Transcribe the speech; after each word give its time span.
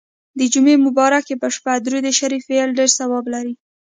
د 0.39 0.41
جمعې 0.53 0.75
مبارڪي 0.85 1.35
په 1.41 1.47
شپه 1.55 1.73
درود 1.85 2.05
شریف 2.19 2.43
ویل 2.45 2.69
ډیر 2.79 2.89
ثواب 2.97 3.25
لري. 3.33 3.53